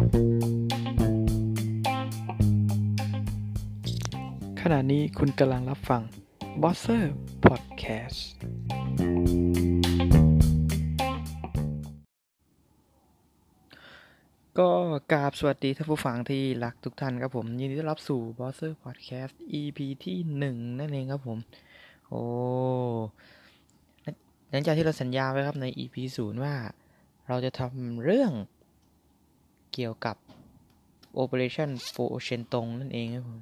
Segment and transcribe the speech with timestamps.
[0.00, 0.02] ข
[4.72, 6.02] ณะนี้คุณกำลังรับฟัง
[6.62, 7.04] b o s s e r
[7.44, 8.20] Podcast
[14.58, 14.68] ก็
[15.12, 21.38] กราบสวัสดีท่านผู้ฟังที่รักทุกท่านครับผม ยินดีต้อนรับสู่ b o s s e r Podcast EP ที่หนึ่งนั่นเองครับผม
[22.08, 22.22] โอ้
[24.50, 26.54] หลังจากที่เราสัญญาไว้ครับใน EP ศูนย์ว่า
[27.28, 28.32] เราจะทำเรื่อง
[29.72, 30.16] เกี่ยวกับ
[31.22, 33.40] Operation โ o เชนตงนั่นเองครับผม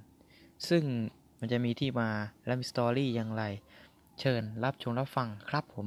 [0.69, 0.82] ซึ่ง
[1.38, 2.10] มันจะมีที่มา
[2.46, 3.42] และมีสตอรี่อย่างไร
[4.20, 5.86] เชิญรับชมรับฟังครับผม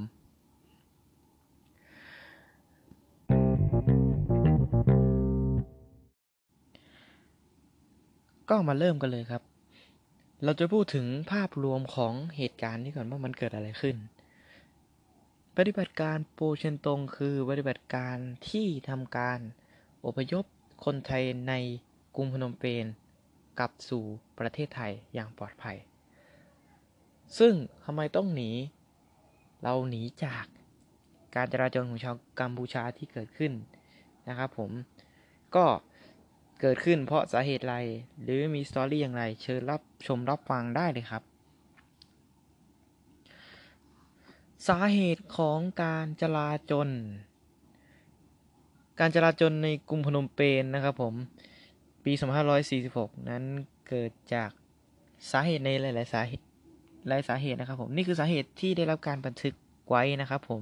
[8.49, 9.44] ก็มาเริ่มกันเลยครับ
[10.44, 13.96] เราจะพูดถึงภาพรวมของเหตุการณ์นี้ก่อนว่ามันเกิดอะไรขึ้น
[15.58, 18.18] ปฏิบัติการโปเชนตงคือปฏิบัติการ
[18.49, 19.40] ที่ทำการ
[20.05, 20.46] อพยพ
[20.86, 21.54] คนไทยใน
[22.16, 22.85] กรุงพนมเปญ
[23.60, 24.04] กลับสู่
[24.40, 25.77] ประเทศไทยอย่างปลอดภัย
[27.40, 28.52] ซึ่งทำไมต้องหนี
[29.62, 30.46] เราหนีจาก
[31.35, 33.54] การจราจรของชาวกัมพูชาที่เกิดขึ้น
[34.27, 34.72] นะครับผม
[35.55, 35.66] ก็
[36.62, 37.76] เกิดขึ้นเพราะสาเหตุไร
[38.24, 41.24] หรือมีสตอรี่อย่างไร เชิญรับชมรับฟังได้เลยครับ
[44.68, 46.90] สาเหตุของการจราจร
[49.04, 51.13] การจราจรในกรุงพนมเปญนนะครับผม
[52.04, 52.13] ปี
[52.71, 53.44] 2546 นั้น
[53.88, 54.49] เกิดจาก
[55.32, 56.46] สาเหตุในหลาย ๆ สาเหตุ
[57.07, 59.54] หลายสาเหตุนะครับผม นี่คือสาเหตุที่ได้รับการบันทึก
[59.90, 60.62] ไว้นะครับผม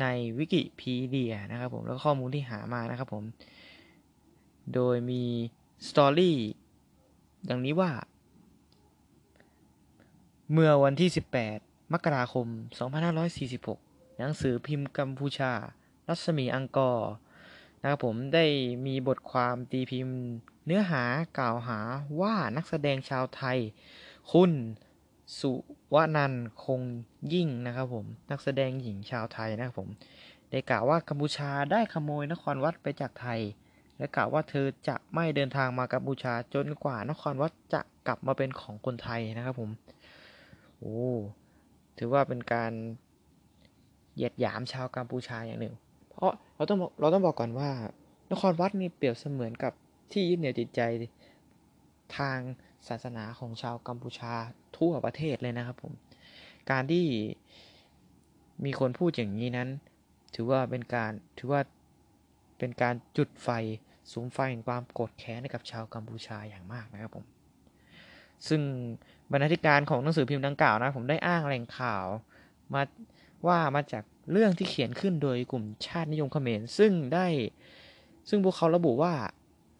[0.00, 0.06] ใน
[0.38, 3.24] วิกิพีเดียนะครับผมแล้วข้อมูลที่หามานะครับผม
[4.74, 5.22] โดยมี
[5.88, 6.38] สตอรี่
[7.48, 7.90] ดังนี้ว่า
[10.52, 11.10] เมื่อวันที่
[11.50, 12.46] 18 มกราคม
[13.32, 15.52] 2546 หนังสือพิมพ์กัมพูชา
[16.08, 17.12] รัศมีอังกอร์
[17.82, 18.44] นะครับผมได้
[18.86, 20.18] มีบทความตีพิมพ์
[20.66, 21.02] เนื้อหา
[21.38, 21.78] กล่าวหา
[22.20, 23.58] ว่านักแสดงชาวไทย
[24.32, 24.52] คุณ
[25.40, 25.52] สุ
[25.94, 26.32] วนัน
[26.64, 26.80] คง
[27.32, 29.88] ยิ่งนะครับผมนักแสดงหญิงชาวไทยนะครับผม
[30.50, 33.40] ได้กล่าวว่ากัมพูชาได้ขโมยนครวัดไปจากไทย
[33.98, 39.70] และกล่าวว่าเธอจะไม่เดินทางมากัมพูชาจนกว่านครวัดจะกลับมาเป็นของคนไทยนะครับผม
[40.78, 40.98] โอ้
[41.98, 42.72] ถือว่าเป็นการ
[44.14, 45.74] เหยียดหยามชาวกัมพูชาอย่างหนึ่ง
[46.18, 47.70] เพราะเราต้องเราต้องบอกก่อนว่า
[48.32, 49.72] นครวัดนี่เปรียบเสมือนกับ
[50.12, 50.80] ที่ยึดเหนี่ยวจิตใจ
[52.16, 52.38] ทาง
[52.88, 54.32] ศาสนาของชาวกัมพูชา
[54.78, 55.92] ทั่วประเทศเลยนะครับผม
[56.70, 57.06] การที่
[58.64, 59.68] มีคนพูดอย่างนี้นั้น
[60.34, 61.60] ถือว่าเป็นการถือว่า
[62.58, 63.48] เป็นการจุดไฟ
[64.12, 67.24] สูงไฟแห่งความโกรธแค้นให้กับชาวกัมพูชาอย่างมากนะครับผม
[68.48, 68.60] ซึ่ง
[69.32, 72.06] บรรณาธิการของหนังสือพิมพ์ดังกล่าวนะ ผมได้อ้างแหล่งข่าว
[72.74, 72.82] มา
[73.46, 77.26] ว่ามาจาก เรื่องที่เขียนขึ้นโดยกลุ่มชาตินิยมเขมรซึ่งได้
[78.28, 79.12] ซึ่งพวกเขาระบุว่า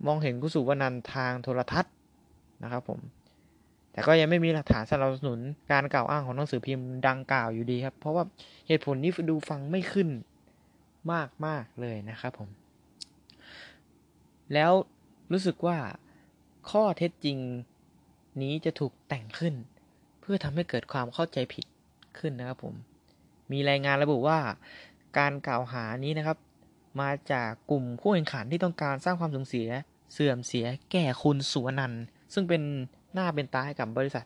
[0.07, 1.95] มองเห็นกุสุวนันทางโทรทัศน์
[2.63, 3.01] นะครับผม
[3.93, 5.41] แต่ก็ยังไม่มีหลักฐานสนับสนุน
[5.73, 8.25] การกล่าวอ้างของหนังสือพิมพ์ดังกล่าวอยู่ดีครับ เพราะว่า
[8.67, 10.09] เหตุผลนี้ดูฟังไม่ขึ้น
[11.13, 12.49] มากมากเลยนะครับผม
[14.55, 14.73] แล้ว
[15.33, 15.79] รู้สึกว่า
[16.71, 17.39] ข้อเท็จจริง
[18.43, 19.55] นี้จะถูกแต่งขึ้น
[20.21, 21.67] เพื่อทำให้เกิดความเข้าใจผิด
[22.19, 22.75] ขึ้นนะครับผม
[23.53, 24.39] มีรายงานระบุว่า
[25.19, 26.39] การกล่าวหานี้นะครับ
[27.01, 29.69] มาจากกลุ่มผู้แข่งขันที่ต้องการสร้างความสูญเสีย
[30.13, 31.93] เสื่อมเสียแก่คุณสุวรรณ
[32.35, 32.63] ซึ่งเป็น
[33.13, 34.25] หน้าเป็นตาให้กับบริษัท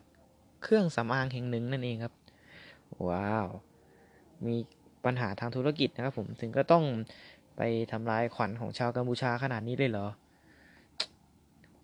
[0.63, 2.15] เครื่องสำอางแห่งหนึ่งนั่นเองครับ
[3.09, 3.47] ว้าว
[4.47, 4.57] มี
[5.05, 6.85] ปัญหาทางธุรกิจนะครับผมถึงก็ต้อง
[7.57, 7.63] ไป
[7.93, 10.07] ทำลายขวัญของชาวกัมพูชาขนาดนี้เลยเหรอ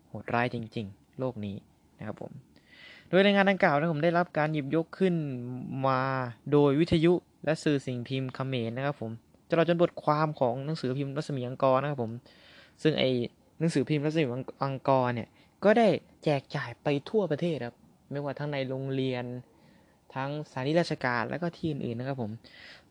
[0.07, 1.55] โหดร้ายจริง ๆ โลกนี้
[1.99, 2.31] นะครับผม
[3.07, 5.15] โดยรายงานดังกล่าวนะผมได้รับการหยิบยกขึ้น
[5.87, 6.01] มา
[6.51, 7.13] โดยวิทยุ
[7.43, 9.11] และสื่อสิ่งพิมพ์เขมรนะครับผม
[9.47, 12.11] จะเราจนบทความของหนังสือพิมพ์รัศมีอังกอร์นะครับผม
[12.83, 13.03] ซึ่งไอ
[13.59, 14.25] หนังสือพิมพ์รัศมี
[14.63, 15.27] อังกอร์เนี่ย
[15.63, 15.87] ก็ได้
[16.23, 17.75] แจกจ่ายไปทั่วประเทศครับ
[18.11, 19.25] ไม่ว่าทั้งในโรงเรียน
[20.15, 22.31] ทั้งสถานที่ราชการ และก็ที่อื่นๆนะครับผม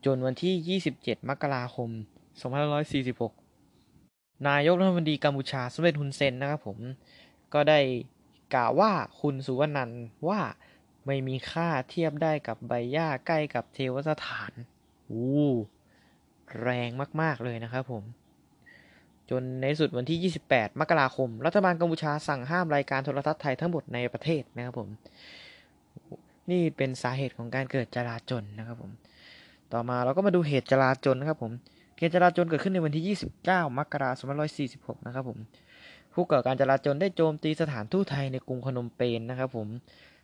[0.05, 1.89] จนวันที่ 27 มกราคม
[3.17, 6.77] 2546 นายกรัฐมนตรีกัมพูชาสมเด็จฮุนเซนนะครับผม
[7.53, 7.79] ก็ได้
[8.55, 8.91] กล่าวว่า
[9.21, 9.91] คุณสุวรรณัน
[10.27, 10.39] ว่า
[11.09, 14.51] ไม่มีค่าเทียบได้กับใบหญ้าใกล้กับเทวสถาน
[15.11, 15.49] อู้
[16.61, 16.89] แรง
[17.21, 18.03] มาก ๆ เลยนะครับผม
[19.29, 24.89] จนในสุดวันที่ 28 มกราคม รัฐบาลกัมพูชาสั่งห้ามรายการโทรทัศน์ไทยทั้งหมดในประเทศนะครับผม
[26.51, 28.91] นี่เป็นสาเหตุของการเกิดจลาจลนะครับผม
[29.73, 31.51] ต่อมาเราก็มาดูเหตุจลาจลนะครับผม
[31.97, 34.31] เหตุจลาจลเกิดขึ้นในวันที่ 29 มกราคม
[34.67, 35.39] 2546 นะครับผม
[36.13, 39.67] ผู้ก่อการจลาจลได้โจมตีสถานทูตไทยในกรุงพนมเปญนนะครับผม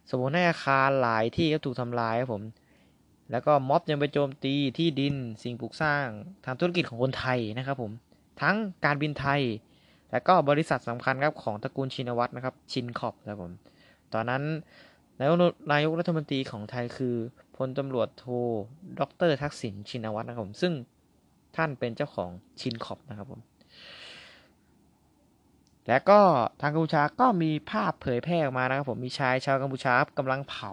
[0.09, 2.43] สมมติในอาคารหลายที่ก็ถูกทำลายครับผม
[3.31, 6.05] แล้วก็ม็อบยังไปโจมตีที่ดินสิ่งปลูกสร้าง
[6.45, 7.91] ทางธุรกิจของคนไทยนะครับผม
[8.41, 8.55] ทั้ง
[8.85, 9.41] การบินไทย
[10.11, 13.53] และก็บริษัทสำคัญครับของตระกูลชินวัตรนะครับ ชินขอบนะครับผม
[14.13, 14.43] ตอนนั้น
[15.19, 15.37] นายก
[15.71, 17.15] นายกรัฐมนตรีของไทยคือ
[17.55, 18.25] พลตำรวจโท
[18.99, 20.73] ดรทักษิณชินวัตรนะครับผมซึ่ง
[21.55, 22.29] ท่านเป็นเจ้าของ
[22.61, 23.41] ชินขอบนะครับผม
[25.87, 26.19] และก็
[26.61, 30.71] ทางกัมพูชาก็มีภาพเผยแพร่ออกมานะครับผมมีชายชาวกัมพูชากำลังเผา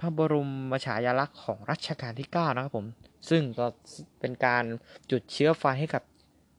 [0.02, 0.50] ระบรม
[0.86, 2.86] ฉายาลักษณ์ของรัชกาลที่ 9 นะครับผม
[3.30, 3.66] ซึ่งก็
[4.20, 4.64] เป็นการ
[5.10, 6.02] จุดเชื้อไฟให้กับ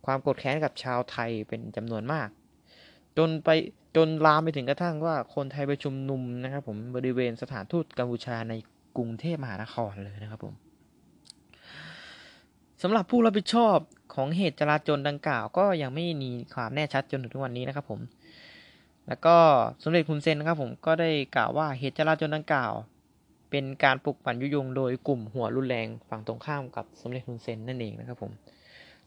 [0.06, 2.28] ความโกรธแค้นกับชาวไทยเป็นจำนวนมาก
[3.18, 3.50] จนไป
[3.96, 8.54] จนลามไปถึงกระทั่งว่าคนไทยไปชุมนุมนะครับ ผมบริเวณสถานทูตกัมพูชาใน
[8.98, 10.54] กรุงเทพมหานครเลยนะครับผม
[12.82, 13.78] สำหรับผู้รับผิดชอบ
[14.16, 18.00] ของเหตุจลาจลดังกล่าวก็ยังไม่มีความแน่ชัดจนถึงทุกวันนี้นะครับผม
[19.08, 19.36] แล้วก็
[19.84, 22.74] สมเด็จคุณเซนนะครับผมก็ได้กล่าวว่าเหตุจลาจลดังกล่าว
[23.50, 28.32] เป็นการปลุกปั่นยุยงโดยกลุ่มหัวรุนแรงฝั่งตรงข้ามกับสมเด็จคุณเซนนั่นเองนะครับผม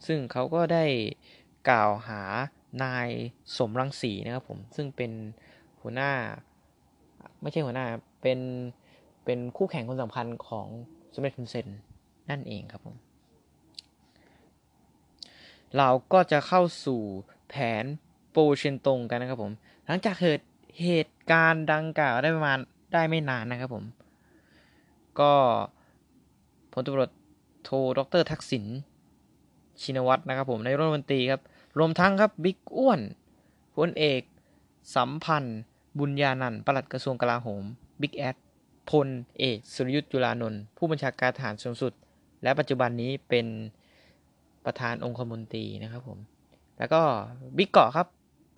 [0.07, 0.85] ซึ่งเขาก็ได้
[1.69, 2.23] กล่าวหา
[2.83, 3.09] นาย
[3.57, 5.13] สมรังสีนะครับผม ซึ่งเป็น
[5.81, 6.11] หัวหน้า
[7.43, 7.87] ไม่ใช่หัวหน้า
[8.23, 8.41] เป็น
[9.25, 10.67] เป็นคู่แข่งคนสำคัญของ
[11.15, 11.67] สมเด็จคุณเซน
[12.31, 13.06] นั่นเองครับผม
[15.77, 17.01] เราก็จะเข้าสู่
[17.49, 17.85] แผน
[18.31, 19.53] โปเชนตงกันนะครับผม
[19.87, 20.41] หลังจากเกิด
[20.83, 22.59] เหตุการณ์ดังกล่าวได้ประมาณ
[22.93, 23.85] ได้ไม่นานนะครับผม
[25.21, 25.33] ก็
[26.73, 27.11] พลตำรวจ
[27.65, 28.65] โทดรทักษิณ
[29.83, 31.43] ชินวัตรนะครับผมนายกรัฐมนตรีครับ
[31.79, 33.01] รวมทั้งครับบิ๊กอ้วน
[33.77, 34.23] พลเอก
[34.97, 35.61] สัมพันธ์
[35.99, 37.65] บุญญานันท์ปลัดกระทรวงกลาโหม
[38.01, 38.37] บิ๊กแอด
[38.91, 39.09] พล
[39.39, 41.93] เอกสุรยุทธ์จุลานนท์ผู้บัญชาการทหารสูงสุด
[42.43, 43.47] และปัจจุบันนี้เป็น
[44.67, 46.19] ประธานองคมนตรีนะครับผม
[46.79, 47.01] แล้วก็
[47.57, 48.07] บิ๊กเกาะครับ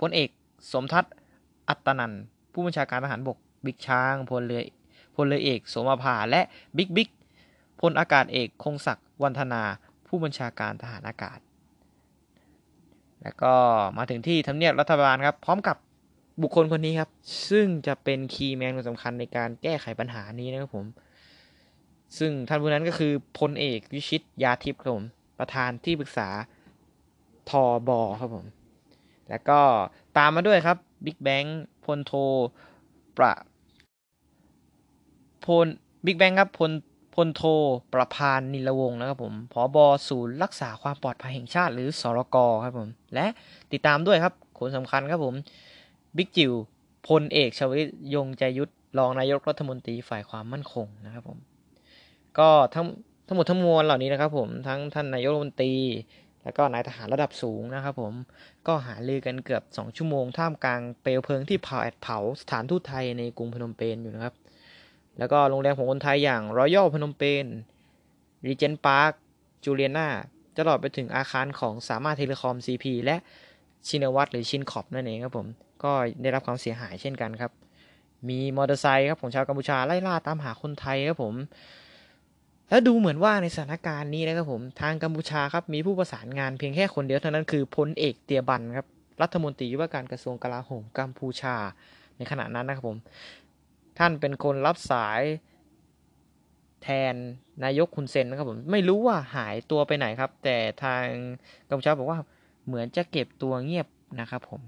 [0.01, 0.31] พลเอก
[0.73, 1.15] สมทัศน์
[1.69, 2.13] อัตตะนันทน์
[2.53, 4.63] ผู้บัญชาการทหารบกบิ๊กช้างพลเรือ
[5.15, 6.41] พลเรือเอกสมภาและ
[6.77, 7.09] บิ๊กบิ๊ก
[7.81, 9.63] พลอากาศเอกคงศักดิ์วันทนา
[10.07, 11.39] ผู้บัญชาการทหารอากาศ
[13.23, 13.55] แล้วก็
[13.99, 15.77] มาถึงที่ทำเนียบรัฐบาลครับ พร้อมกับ
[16.43, 17.11] บุคคลคนนี้ครับ
[17.51, 20.87] ซึ่งจะเป็น key man คนสำคัญในการแก้ไขปัญหานี้นะครับผม
[22.19, 25.07] ซึ่งท่านผู้นั้นก็คือพลเอกวิชิตยาทิพย์ครับผม
[25.39, 26.29] ประธานที่ปรึกษา
[27.51, 28.47] ทอบอครับผม
[29.29, 29.61] แล้วก็
[30.19, 32.13] ตามมาด้วยครับบิ๊กแบงค์พลโท
[33.17, 33.33] ประ
[35.45, 35.67] พล
[36.05, 36.71] บิ๊กแบงค์ครับพล
[37.15, 37.43] พลโท
[37.93, 43.27] ประพานนิลวงนะครับผมผอบอศูนย์รักษาความปลอดภัยแห่งชาติหรือสรกครับผม และ
[43.73, 45.35] ติดตามด้วยครับคนสำคัญครับผม
[46.17, 46.53] บิ๊กจิว
[47.09, 51.39] พลเอกชวลิตยงใจยุทธรองนายกรัฐมนตรีฝ่ายความมั่นคงนะครับผม
[52.39, 52.87] ก็ทั้ง
[53.29, 55.75] ทั้งหมดทั้งมวลเหล่านี้นะครับผมทั้งท่านนายกรัฐมนตรี
[56.45, 58.13] แล้วก็นายทหารระดับสูงนะครับผม
[58.67, 64.35] ก็หารือกันเกือบ 2 ชั่วโมง ท่ามกลางเปลวเพลิงที่เผาแอดเผาสถานทูตไทยในกรุงพนมเปญอยู่นะครับ
[65.19, 67.45] แล้วก็โรงแรมของคนไทยอย่างรอยัลพนมเปญ
[68.47, 69.13] รีเจนพาร์ค
[69.65, 70.09] จูเลียนา
[70.59, 73.17] ตลอดไปถึงอาคารของสามารถเทเลคอม CP และ
[73.89, 75.47] ชินวัตรหรือชินคอร์ปนั่นเองครับผม
[75.85, 75.93] ก็
[76.23, 77.53] ได้รับความเสียหายเช่นกันครับ
[78.29, 81.35] มีมอเตอร์ไซค์ครับของชาวกัมพูชาไล่ล่าตามหาคนไทยครับผม
[82.69, 88.87] แล้วดูเหมือนว่าในสถานการณ์นี้นะครับผมทางกัมพูชาครับมีผู้ประสานงานเพียงแค่คนเดียวเท่านั้นคือพลเอกเตียบันครับ
[89.23, 91.57] รัฐมนตรีว่าการกระทรวงกลาโหมกัมพูชา
[92.17, 92.99] ในขณะนั้นนะครับผม
[93.99, 95.23] ท่านเป็นคนรับสาย
[96.83, 97.15] แทน
[97.65, 101.05] นายกคุณเซนนะครับผมไม่รู้ว่าหายตัวไปไหนครับ แต่ทาง
[101.69, 102.19] กัมพูชาบอกว่า
[102.67, 103.87] เหมือนจะเก็บตัวเงียบ
[104.21, 104.61] นะครับผม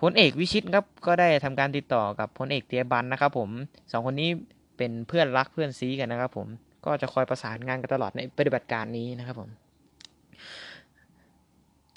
[0.00, 3.50] พลเอกวิชิตครับก็ได้ทำการติดต่อกับพลเอกเตียบันนะครับผม
[3.92, 4.30] สองคนนี้
[4.76, 6.48] เป็นเพื่อนรักเพื่อนซีกันนะครับผม
[6.86, 9.50] ก็จะคอยประสานงานกันตลอดในปฏิบัติการนี้นะครับผม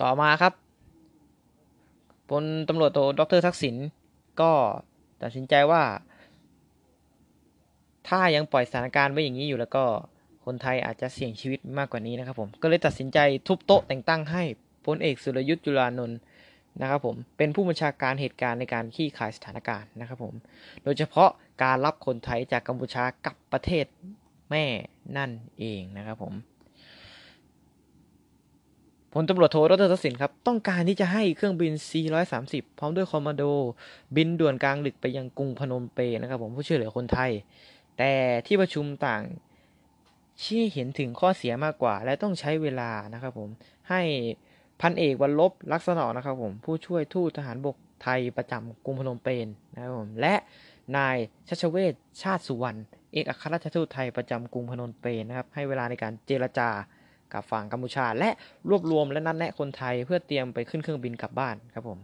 [0.02, 0.54] ต่อมาครับ
[2.30, 3.76] พลตำรวจโทดรทักษิณ
[4.42, 4.52] ก็
[5.24, 5.84] ตัดสินใจว่า
[8.10, 9.84] ถ้ายังปล่อยสถานการณ์ไว้อย่างนี้อยู่แล้วก็
[10.46, 14.44] คนไทยอาจจะเสี่ยงชีวิตมากกว่านี้นะครับผมก็เลยตัดสินใจทุบโต๊ะแต่งตั้งให้
[14.86, 16.20] พลเอกสุรยุทธ์จุลานนท์
[16.82, 20.34] นะครับผมเป็นผู้บัญชาการเหตุการณ์ในการขี้ขายสถานการณ์นะครับผม
[20.84, 21.30] โดยเฉพาะ
[21.64, 23.86] การรับคนไทยจากกัมพูชากลับประเทศ
[24.50, 24.66] แม่
[25.18, 26.34] นั่นเองนะครับผม
[29.14, 33.44] พลตำรวจโทรดรทักษิณครับ ต้องการที่จะให้เครื่องบิน C130 พร้อมด้วยคอมมานโด
[34.16, 37.32] บินด่วนกลางดึกไปยังกรุงพนมเปญนะครับผมผู้ช่วยเหลือคนไทย
[37.98, 38.12] แต่
[38.46, 39.24] ที่ประชุมต่าง
[40.42, 43.50] ชี้เห็นถึงข้อเสียมากกว่า และต้องใช้เวลานะครับผม
[43.90, 44.02] ให้
[44.82, 50.36] พันเอกวันลบลักษณะนะครับผมผู้ช่วยทูตทหารบกไทยประจำกรุงพนมเปญนะครับผมและ
[50.98, 51.18] นาย
[51.48, 52.80] ชัชเวชชาติสุวรรณ
[53.14, 56.70] เอกอัครราชทูตไทยประจำกรุงพนมเปญนะครับให้เวลาในการเจรจา
[57.34, 58.30] กับฝั่งกัมพูชา และ
[58.70, 62.00] รวบรวมและนัดแนะคนไทยเพื่อเตรียมไปขึ้นเครื่องบินกลับบ้านครับผม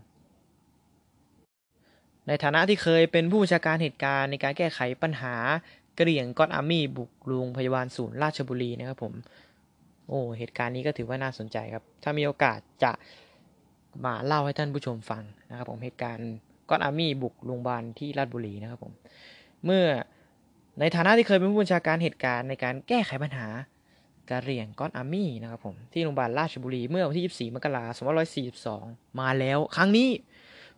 [2.28, 5.36] ในฐานะที่เคยเป็นผู้บัญชาการเหตุการณ์ในการแก้ไขปัญหา
[5.96, 9.14] เหรี่ยงก้อนอาร์มี่บุกโรงพยาบาลศูนย์ราชบุรีนะครับผม
[10.08, 12.92] โอ้เหตุการณ์นี้ก็ถือว่าน่าสนใจครับ ถ้ามีโอกาสจะ
[14.06, 16.32] มาเล่าให้ท่านผู้ชมฟังนะครับผมเหตุการณ์
[16.70, 18.94] ก้อนอาร์มี่บุกโรงพยาบาลที่ราชบุรีนะครับผม
[19.66, 19.84] เมื่อ
[20.80, 23.48] ในฐานะที่เคยเป็นผู้บัญชาการเหตุการณ์ในการแก้ไขปัญหา
[24.30, 28.10] การเรียงก้อนอาร์มี่นะครับผม ที่โรงพยาบาลราชบุรีเมื่อวันที่ 24 มกราคม
[28.64, 30.10] 2542 มาแล้ว ครั้งนี้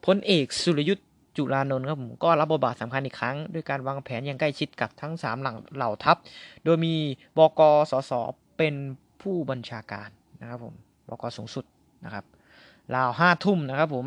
[0.05, 6.17] พลเอกสุรยุทธ์จุลานนท์ครับผมก็รับบทบาทสำคัญอีกครั้ง ด้วยการวางแผนอย่างใกล้ชิดกับทั้ง 3 หลังเหล่าทัพ
[6.63, 6.93] โดยมี
[7.37, 7.61] บก
[7.91, 8.11] สส
[8.57, 8.75] เป็น
[9.21, 10.09] ผู้บัญชาการ
[10.41, 10.73] นะครับผม
[11.09, 11.65] บกสูงสุด
[12.05, 12.25] นะครับ
[12.95, 14.05] ราวห้าทุ่มนะครับผม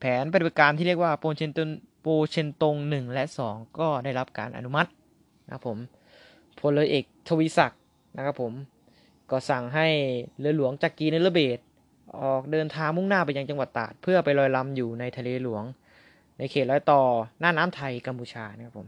[0.00, 1.68] แผนปฏิบัติการที่เรียกว่าโปเชนตง
[2.02, 4.90] โปเชนตงหนึ่งและสองก็ได้รับการอนุมัติ
[5.46, 5.78] นะครับผม
[6.58, 7.80] พลเรือเอกทวีศักดิ์
[8.16, 8.52] นะครับผม
[9.30, 9.88] ก็สั่งให้
[10.38, 11.58] เรือหลวงจักรีนฤเบศ
[12.20, 15.64] ออกเดินทางมุ่งหน้าไปยังจังหวัดตราด เพื่อไปลอยลำอยู่ในทะเลหลวง
[16.38, 17.02] ในเขตรอยต่อ
[17.40, 18.86] หน้าน้ำไทยกัมพูชานะครับผม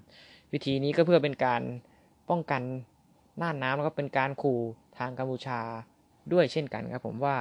[0.53, 1.63] วิธีนี้ก็เพื่อเป็นการ
[2.31, 2.63] ป้องกัน
[3.41, 4.61] น่านน้ำแล้วก็เป็นการขู่
[4.99, 5.61] ทางกัมพูชา
[6.33, 7.37] ด้วยเช่นกันครับผมว่า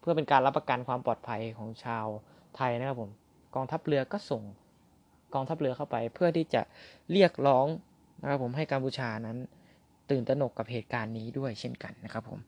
[0.00, 2.06] เพื่อเป็นการรับประกันความปลอดภัยของชาว
[2.56, 3.10] ไทยนะครับผม
[3.54, 4.42] กองทัพเรือก็ส่ง
[5.34, 6.62] กองทัพเรือเข้าไป เพื่อที่จะ
[7.12, 7.66] เรียกร้อง
[8.22, 9.36] นะครับผมให้กัมพูชานั้น
[10.10, 12.38] ตื่นตระหนกกับเหตุการณ์นี้ด้วยเช่นกันนะครับผม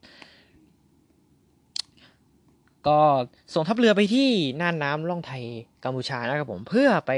[2.88, 3.00] ก็
[3.54, 4.28] ส่งทัพเรือไปที่
[4.60, 5.44] น่านน้ำล่องไทย
[5.84, 7.12] กัมพูชานะครับผมเพื่อไป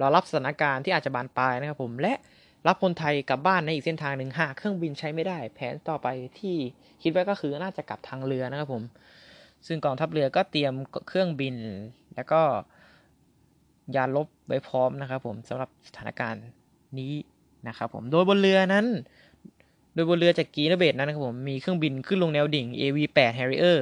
[0.00, 2.14] รอรับสถานการณ์ที่อาจจะบานปลายนะครับผมและ
[2.66, 6.56] รับคนไทยกลับบ้านในอีกเส้นทางหนึ่งหากเครื่องบินใช้ไม่ได้ แผนต่อไปที่
[7.02, 8.82] คิดไว้ก็คือน่าจะกลับทางเรือนะครับผม
[9.66, 10.72] ซึ่งกองทัพเรือก็เตรียม
[11.08, 11.54] เครื่องบิน
[12.16, 12.40] แล้วก็
[13.96, 16.44] ยาลบไว้พร้อมนะครับผมสำหรับสถานการณ์
[16.98, 17.12] นี้
[17.68, 18.86] นะครับผมโดยบนเรือนั้น
[19.94, 23.78] โดยบนเรือจากกีนเบตนั้นนะครับผมมีเครื่องบินขึ้นลงแนวดิ่ง AV8 Harrier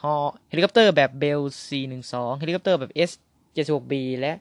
[0.00, 0.12] ฮอ
[0.48, 4.32] เฮลิคอปเตอร์แบบ Bell 212 เฮลิคอปเตอร์แบบ S76B และ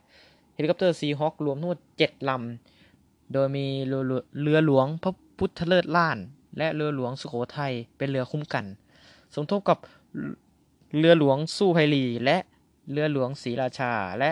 [0.56, 6.18] เฮลิคอปเตอร์ Seahawk รวมทั้งหมด7ลำ โดยมีเรือหลวงพระพุทธเลิศหล้า
[6.58, 8.66] และเรือหลวงสุโขทัยเป็นเรือคุ้มกัน
[9.34, 9.78] สมทบกับ
[10.98, 12.38] เรือหลวงสู้ไพรีและ
[12.92, 14.32] เรือหลวงศรีราชา และ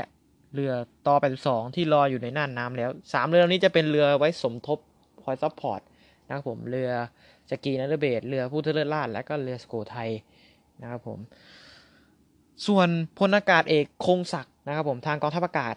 [0.53, 0.71] เรือ
[1.07, 1.15] ต่อ
[1.45, 4.79] 82 ที่รออยู่ในน่านน้ำแล้วสามเรือนี้จะเป็นเรือไว้สมทบ
[5.23, 5.81] คอย support
[6.27, 6.91] นะครับผมเรือ
[7.49, 10.09] จักรีนัรเบศเรือพุทธเลิศล่านและก็เรือสุโขทัย
[10.81, 11.19] นะครับผม
[12.67, 12.89] ส่วน
[13.19, 15.75] พลอากาศเอกคงศักดิ์นะครับผมทางกองทัพอากาศ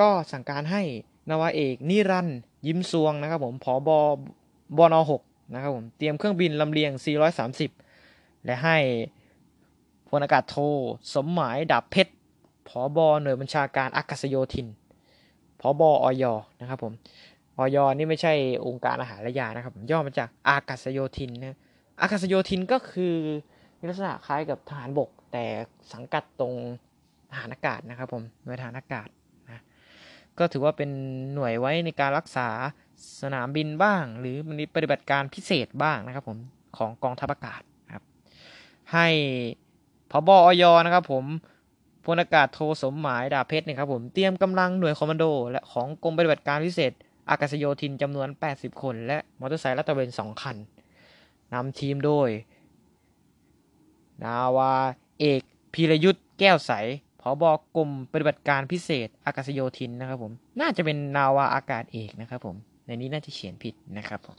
[0.00, 0.82] ก็สั่งการให้
[1.28, 2.28] นาวาเอกนิรัน
[2.66, 3.98] ยิ้มซวงนะครับผมผอบอ
[4.78, 6.92] บน6นะครับผมเตรียมเครื่องบินลำเลียง
[7.68, 8.76] 430 และให้
[10.18, 10.56] ลอากาศโท
[11.14, 12.12] สมหมายดาบเพชร
[12.68, 14.66] ผอบอหน่วยบัญชาการอากาศโยธิน
[15.60, 16.24] ผอบออย
[16.60, 16.92] นะครับผม
[17.58, 18.32] ออยนี่ไม่ใช่
[18.66, 21.58] องค์การอาหารและยานะครับย่อมาจากอากาศโยธินนะ
[22.00, 23.14] อากาศโยธินก็คือ
[23.88, 25.44] ลักษณะคล้ายกับทหารบก แต่
[25.92, 26.54] สังกัดตรง
[27.30, 29.08] ทหารอากาศนะครับผมหน่วยทหารอากาศ
[29.46, 29.62] นะ
[30.38, 30.90] ก็ถือว่าเป็น
[31.34, 32.48] หน่วยไว้ในการรักษา
[33.22, 36.38] สนามบินบ้าง หรือมีปฏิบัติการพิเศษบ้างนะครับผม
[36.76, 37.62] ของกองทัพอากาศ
[37.94, 38.04] ครับ
[38.92, 39.08] ให้
[40.10, 41.24] พบออยนะครับผม
[42.04, 46.92] พลอากาศโทสมหมายดาเพชรนะครับผมเตรียมกำลังหน่วยคอมมานโด และของกรมปฏิบัติการพิเศษ
[47.28, 50.56] อากาศโยธินจำนวน 80 คน และมอเตอร์ไซค์ลัตเวน2 คัน
[51.52, 52.28] นำทีมโดย
[54.22, 54.72] นาวา
[55.20, 55.40] เอก
[55.74, 56.72] พีรยุทธ์แก้วใส
[57.20, 57.44] ผอบ
[57.76, 62.56] กรมปฏิบัติการพิเศษ อากาศโยธินนะครับผมน่าจะเป็นนาวาอากาศเอกนะครับผม
[62.86, 64.36] ในนี้น่าจะเขียนผิดนะครับผม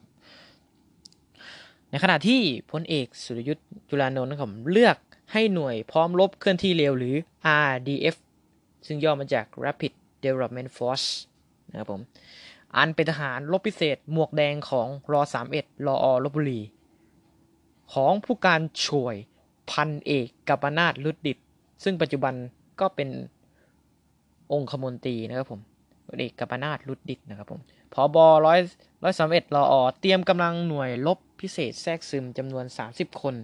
[1.89, 2.41] ในขณะที่
[2.71, 4.97] พลเอกสุรยุทธ์จุลานนท์นะครับเลือก
[5.31, 7.15] ให้หน่วยพร้อมรบเคลื่อนที่เร็วหรือ
[7.69, 8.15] RDF
[8.85, 11.07] ซึ่งย่อมาจาก Rapid Development Force
[11.69, 12.01] นะครับผม
[12.77, 15.21] อันเป็นทหารรบพิเศษหมวกแดงของรอ
[15.53, 16.61] 31รออลบบุรี
[17.93, 19.15] ของผู้การช่วย
[19.71, 21.37] พันเอกกัปนาตลุดดิต
[21.83, 22.33] ซึ่งปัจจุบัน
[22.79, 23.09] ก็เป็น
[24.53, 25.61] องคมนตรีนะครับผม
[26.19, 27.61] เอกกัปนาตลุดดิตนะครับผม
[27.93, 28.59] พอบอร้อย
[29.03, 33.35] ร้อยสามเอ็ดรออเตรียมกำลังหน่วยลบพิเศษแทรกซึมจำนวน 30 คน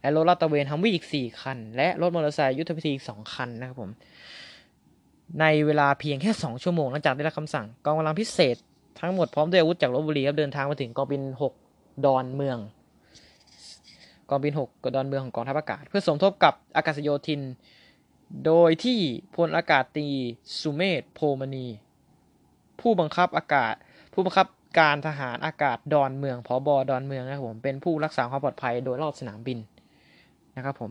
[0.00, 3.90] และรถลาดตระเวนฮัมวี่อีก 4 คัน และรถมอเตอร์ไซค์ยุทธวิธีอีก 2 คันนะครับผม
[5.40, 8.56] ในเวลาเพียงแค่ 2 ชั่วโมงหลังจากได้รับคำสั่งกองกำลังพิเศษ
[9.00, 11.22] ทั้งหมดพร้อมด้วยอาวุธจากลบบุรีครับเดินทางมาถึงกองบิน
[11.62, 12.58] 6 ดอนเมือง
[14.30, 17.40] กองบิน 6กดอนเมืองของกองทัพอากาศ เพื่อสมทบกับอากาศโยธิน
[18.46, 18.98] โดยที่
[19.36, 20.06] พลอากาศตี
[20.60, 21.66] สุเมธโพมณี
[22.80, 23.74] ผู้บังคับอากาศ
[24.12, 24.46] ผู้บังคับ
[24.78, 29.58] การทหารอากาศดอนเมืองผอบอดอนเมืองนะครับผมเป็นผู้รักษาความปลอดภัยโดยรอบสนามบิน
[30.56, 30.90] นะครับผม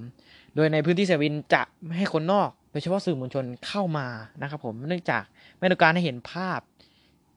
[0.55, 4.07] โดยในพื้นที่สนามบินจะไม่ให้คนนอก โดยเฉพาะสื่อมวลชนเข้ามา
[4.41, 5.23] นะครับผม เนื่องจาก
[5.59, 6.59] ไม่ต้องการให้เห็นภาพ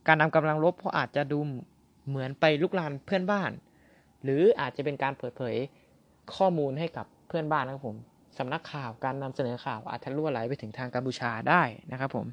[0.06, 1.38] การนำกำลังรบเพราะอาจจะดู
[2.08, 3.50] เหมือนไปลุกลานเพื่อนบ้าน
[4.22, 5.56] หรืออาจจะเป็นการเปิดเผย
[6.34, 7.96] ข้อมูลให้กับเพื่อนบ้านนะครับผม
[8.38, 12.26] สำนักข่าวการนำเสนอข่าวอาจจะรั่วไหลไปถึงทางกัมพูชาได้นะครับผม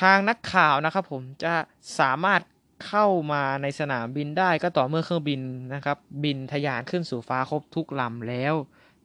[0.00, 1.54] ทางนักข่าวนะครับผมจะ
[2.00, 2.40] สามารถ
[2.86, 5.40] เข้ามาในสนามบินได้ก็ต่อเมื่อเครื่องบิน
[5.74, 8.54] นะครับ บินทะยานขึ้นสู่ฟ้าครบทุกลำแล้ว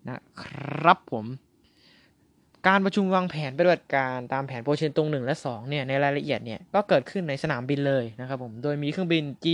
[0.09, 0.43] นะค
[0.83, 1.25] รับผม
[2.67, 9.47] การประชุมวางแผนปฏิบัติการตามแผนโปรเชนตรง1และ2เนี่ยในรายละเอียดเนี่ยก็เกิดขึ้นในสนามบินเลยนะครับผมโดยมีเครื่องบิน G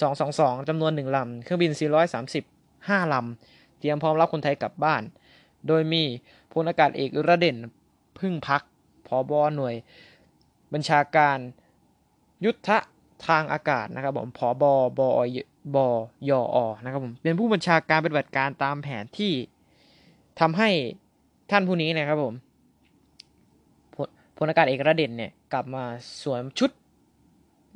[0.00, 1.72] 2 2 2จำนวน 1ลำเครื่องบิน
[2.30, 5.02] 430 5ลำเตรียมพร้อมรับคนไทยกลับบ้าน
[5.68, 6.02] โดยมี
[6.52, 7.56] พลอากาศเอกระเด่น
[8.18, 8.62] พึ่งพัก
[9.06, 9.74] พอบอหน่วย
[10.72, 11.38] บัญชาการ
[12.44, 12.70] ยุทธ
[13.28, 15.08] ทางอากาศนะครับผมพอบอบอ
[15.74, 15.76] บ
[16.30, 19.32] ยอนะครับผมเป็นผู้บัญชาการปฏิบัติการตามแผนที่
[20.40, 20.68] ทำให้
[21.50, 22.34] ท่านผู้นี้นะครับผม
[24.36, 25.84] พลอากาศเอกระเด่นเนี่ยกลับมา
[26.22, 26.70] สวมชุด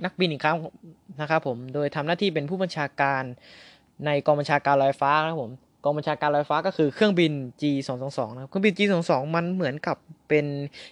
[0.04, 0.56] นักบินอีกครั้ง
[1.20, 3.22] นะครับผม โดยทำหน้าที่เป็นผู้บัญชาการ
[4.06, 5.52] ในกองบัญชาการลอยฟ้านะครับผม
[5.84, 9.96] กองบัญชาการลอยฟ้าก็คือเครื่องบิน G222 นะครับเครื่องบิน G222 มันเหมือนกับ
[10.28, 10.46] เป็น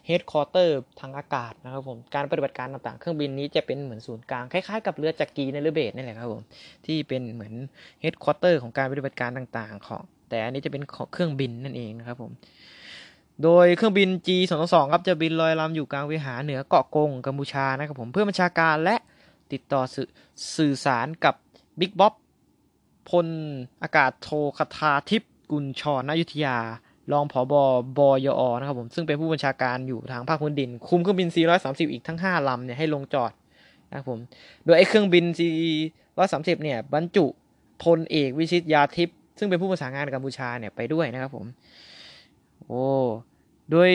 [0.07, 6.43] headquarter ทางอากาศนะครับผมการปฏิบัติการต่างๆ เครื่องบินนี้จะเป็นเหมือนศูนย์กลางคล้ายๆกับเรือจักรีในเรือ base นี่แหละครับผม
[6.87, 7.55] ที่เป็นเหมือน
[8.01, 12.33] headquarter ของการปฏิบัติการต่างๆ ของ แต่อันนี้จะเป็นเครื่องบินนั่นเองนะครับผม
[13.43, 18.97] โดยเครื่องบิน G222 ครับจะบินลอยลำอยู่กลางวิหารเหนือเกาะกงกัมพูชานะครับผมเพื่อบัญชาการและ
[19.53, 19.83] ติดต่อ
[20.57, 21.35] สื่อสารกับ
[21.81, 22.15] บิ๊กบ๊อบ
[23.11, 23.27] พล
[23.83, 26.59] อากาศโทคทาทิพย์กุลชรนายุทธยา
[27.13, 27.63] รองผอบอ
[27.99, 31.29] บยอนะครับผมซึ่งเป็นผู้บัญชาการอยู่ทางภาคพื้นดิน คุมเครื่องบิน
[31.61, 33.33] 430 อีกทั้ง 5 ลำเนี่ยให้ลงจอด
[33.91, 34.19] นะครับผม
[34.65, 35.25] โดยไอ้เครื่องบิน
[35.95, 37.27] 430 เนี่ยบรรจุ
[37.85, 41.47] พลเอกวิชิตยาทิพย์ซึ่งเป็นผู้ประสานงานกัมพูชาเนี่ยไปด้วยนะครับผม
[42.67, 42.85] โอ้
[43.71, 43.91] โดย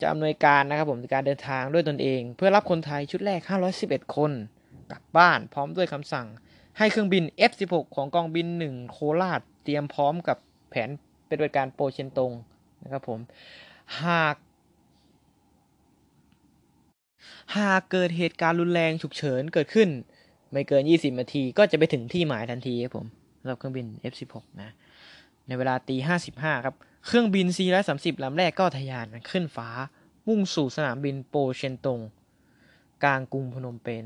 [0.00, 3.40] จะอำนวยการนะครับผมการเดินทางด้วยตนเอง เพื่อรับคนไทยชุดแรก
[3.78, 4.32] 511 คน
[4.90, 6.26] กลับบ้านพร้อมด้วยคำสั่ง
[6.78, 10.38] ให้เครื่องบิน F16 ของกองบิน 1 โคราชเตรียมพร้อมกับ
[10.70, 10.88] แผน
[11.26, 12.32] เป็นบริการโปรเชนตง
[12.84, 13.18] นะครับผม
[14.02, 14.36] หาก
[17.56, 19.88] หากเกิดเหตุการณ์รุนแรงฉุกเฉินเกิดขึ้น
[20.50, 23.06] ไม่เกิน 20 นาทีก็จะไปถึงที่หมายทันทีครับผม
[23.40, 24.70] สำหรับเครื่องบิน F16 นะ
[25.46, 25.96] ในเวลาตี
[26.30, 26.74] 55 ครับ
[27.06, 27.46] เครื่องบิน
[27.86, 29.68] 430 ลำแรกก็ทะยานขึ้นฟ้า
[30.28, 32.00] มุ่งสู่สนามบินโปเชนตง
[33.04, 34.04] กลางกรุงพนมเปญ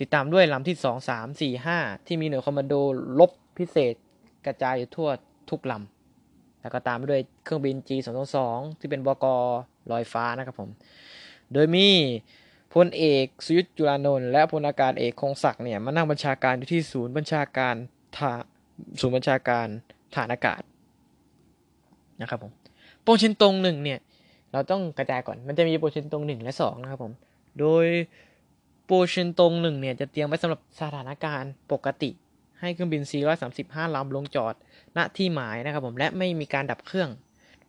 [0.00, 2.74] ติดตามด้วยลำที่ 2 3 4 5 ที่มีหน่วยคอมมานโด
[3.18, 3.94] ลบพิเศษ
[4.46, 5.08] กระจายอยู่ทั่ว
[5.50, 8.36] ทุกลำ แล้วก็ตามไปด้วยเครื่องบิน G222
[8.80, 9.26] ที่เป็นบก
[9.90, 10.70] ลอยฟ้านะครับผม
[11.52, 11.86] โดยมี
[12.74, 17.74] พลเอกสุยุทธจุลานนท์และพลอากาศเอกคงศักดิ์เนี่ยมานั่งบัญชาการอยู่ที่ศูนย์บัญชาการ
[18.18, 18.40] ฐาน
[19.00, 19.66] ศูนย์บัญชาการ
[20.14, 20.60] ฐานอากาศ
[22.20, 22.52] นะครับผม
[23.02, 23.98] โปรเชนตรงหนึ่งเนี่ย
[24.52, 27.12] เราต้องกระจายก่อนมันจะมีโปรเชนตรงหนึ่งและสองนะครับผม
[27.60, 27.86] โดย
[28.88, 32.10] ปรชินตรงหนึ่งเนี่ยจะเตรียมไว้สำหรับสถานการณ์ปกติ
[32.60, 33.02] ให้เครื่องบิน
[33.48, 34.54] 435 ลำลงจอด
[34.96, 37.10] ณที่หมายนะครับผมและไม่มีการดับเครื่อง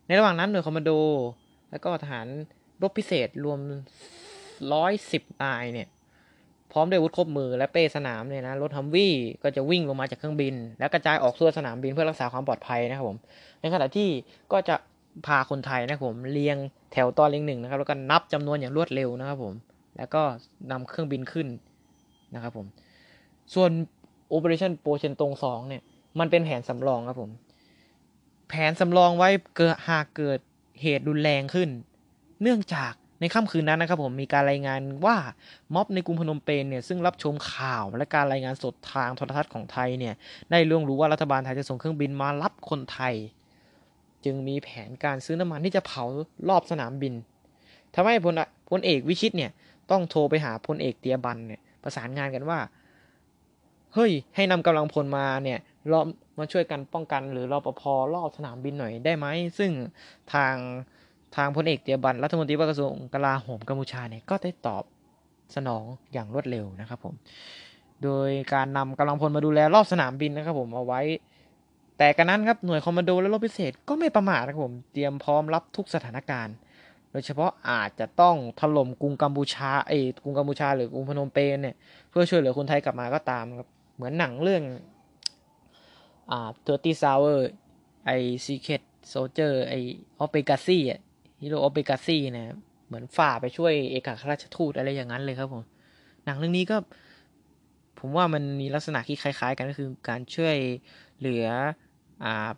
[0.07, 0.91] ในระหว่างนั้นหน่วยคอมมานโด
[1.71, 2.27] แล้วก็ทหาร
[2.81, 3.59] รบพิเศษรวม
[4.49, 5.87] 110นายเนี่ย
[6.71, 13.17] พร้อมด้วยวุธครบมือและเป้สนามเนี่ยนะรถฮัมวี่ก็จะวิ่งลงมาจากเครื่องบิน แล้วกระจายออกทั่วสนามบินเพื่อรักษาความปลอดภัยนะครับผม
[13.61, 14.09] ในขณะที่
[14.51, 14.75] ก็จะ
[15.27, 16.57] พาคนไทยนะครับผมเรียง
[16.93, 19.53] แถวตอนเรียงหนึ่งนะครับแล้วก็นับจำนวนอย่างรวดเร็วนะครับผม
[19.97, 20.21] แล้วก็
[20.71, 21.47] นำเครื่องบินขึ้น
[22.35, 22.67] นะครับผม
[23.53, 23.71] ส่วน
[24.35, 25.81] Operation โปรเชนตงสองเนี่ย
[26.19, 27.31] มันเป็นแผนสำรองครับผม
[28.49, 30.39] แผนสำรองไว้เกิดหากเกิด
[30.81, 31.69] เหตุรุนแรงขึ้น
[32.41, 35.15] เนื่องจากในค่ำคืนนั้นนะครับผมมีการรายงานว่า
[35.73, 40.13] ม็อบในกรุงพนมเปญเนี่ยซึ่งรับชมข่าวและการรายงานสดทางโทรทัศน์ของไทยเนี่ย
[40.51, 43.13] ได้เรื่องรู้ว่ารัฐบาลไทยจะส่งเครื่องบินมารับคนไทย
[44.25, 46.03] จึงมีแผนการซื้อน้ำมันที่จะเผา
[46.49, 47.13] รอบสนามบิน
[47.95, 48.33] ทำให้พล
[48.69, 49.51] พลเอกวิชิตเนี่ย
[49.91, 52.59] ต้องโทรไปหาพลเอกเตียบันเนี่ยประสานงานกันว่า
[53.93, 55.59] เฮ้ย ให้นำกำลังพลมาเนี่ย
[55.91, 55.99] รอ
[56.39, 57.81] มาช่วยกันป้องกัน หรือรอปภ
[58.13, 59.71] รอบสนามบินหน่อยได้ไหม ซึ่ง
[60.33, 60.55] ทาง
[61.35, 64.83] ทางพลเอกเตียบันรัฐมนตรีว่าการกระทรวงกลาโหมกัมพูชาเนี่ยก็ได้ตอบ
[65.55, 67.15] สนองอย่างรวดเร็วนะครับผม
[68.03, 71.01] โดยการนำกำลังพลมาดูแลรอบสนามบินนะครับผมเอาไว้
[71.97, 76.55] แต่กันนั้นครับหน่วยคอมมานโดและรบพิเศษก็ไม่ประมาทนะครับผม เตรียมพร้อมรับทุกสถานการณ์
[77.15, 81.75] ดยเฉพาะอาจจะต้องถล่มกรุงกัมพูชาไอ้กรุงกัมพูชาหรือกรุงพนมเปญเนี่ย
[82.09, 84.63] เพื่อช่วยเหลือคนไทยกลับมาก็ตามครับเหมือนหนังเรื่อง
[86.31, 90.99] อ่า Thirteen Hours The Secret Soldiers of Benghazi อะ
[91.41, 92.55] Hero of Benghazi นะ
[92.87, 95.63] เหมือนฝ่าไปช่วยเอกอัครราชทูตอะไรอย่างนั้นเลยครับผม
[96.25, 96.77] หนังเรื่องนี้ก็
[97.99, 100.57] ผมว่ามันมีลักษณะที่คล้าย ๆ กันก็คือการช่วย
[101.17, 101.45] เหลือ
[102.23, 102.49] อ่า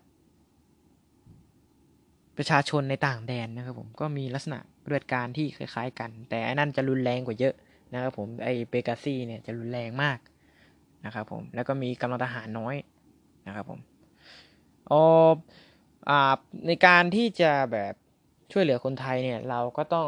[2.38, 7.56] ประชาชนในต่างแดนนะครับผมก็มีลักษณะปฏิบัติการที่คล้ายๆกัน แต่อันนั้นจะรุนแรงกว่าเยอะ
[7.94, 10.20] นะครับผมไอเปกาซี่เนี่ยจะรุนแรงมาก
[11.06, 12.76] นะครับผมแล้วก็มีกำลังทหารน้อย
[13.48, 13.80] นะครับผม
[14.92, 14.94] อ
[15.28, 15.30] อ
[16.68, 17.94] ในการที่จะแบบ
[18.52, 20.08] ช่วยเหลือคนไทยเนี่ยเราก็ต้อง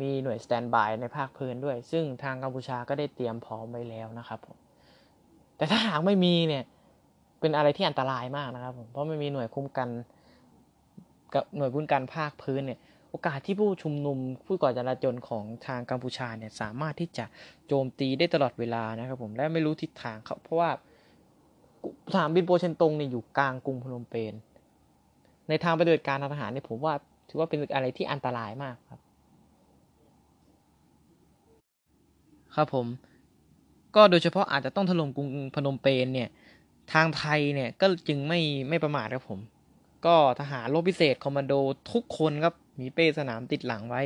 [0.00, 4.56] มีหน่วยสแตนบายในภาคพื้นด้วย ซึ่งทางกัมพูชาก็ได้เตรียมพร้อมไว้แล้วนะครับผม
[5.56, 6.64] แต่ถ้าหากไม่มีเนี่ย
[7.40, 9.88] เป็นอะไรที่อันตรายมากนะครับผมเพราะไม่มีหน่วยคุ้มกัน
[11.34, 12.78] กับหน่วยพื้นการภาคพื้นเนี่ย
[13.10, 17.24] โอกาสที่ผู้ชุมนุมผู้ก่อจราจรของทางกัมพูชาเนี่ยสามารถที่จะ
[17.66, 20.70] โจมตีได้ตลอดเวลานะครับผมและไม่รู้ทิศทางเขาเพราะว่า
[22.12, 24.34] สนามบินโปเชนตงเนี่ยอยู่กลางกรุงพนมเปญ
[25.48, 26.94] ในทางปฏิบัติการทางทหารเนี่ยผมว่า
[27.28, 29.00] ถือว่าเป็นอะไรที่อันตรายมากครับ
[32.54, 32.86] ครับผม
[33.96, 36.28] ก็โดยเฉพาะอาจจะต้องถล่มกรุงพนมเปญเนี่ย
[36.92, 39.40] ทางไทยเนี่ยก็จึงไม่ไม่ประมาทครับผม
[40.06, 41.52] ก็ทหารรบพิเศษคอมมานโด
[41.92, 44.02] ทุกคนครับมีเป้สนามติดหลังไว้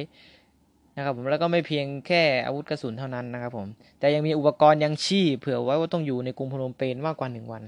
[0.97, 3.67] นะครับผมแล้วก็ไม่เพียงแค่อาวุธกระสุนเท่านั้นนะครับผม
[3.99, 7.63] แต่ยังมีอุปกรณ์ยังชีพเผื่อไว้ว่าต้องอยู่ในกรุงพนมเปญมากกว่าหนึ่งวัน